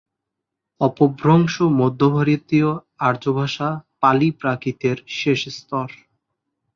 অপভ্রংশ 0.81 1.55
মধ্যভারতীয় 1.79 2.69
আর্যভাষা 2.99 3.67
পালি-প্রাকৃতের 4.01 4.97
শেষ 5.19 5.41
স্তর। 5.57 5.89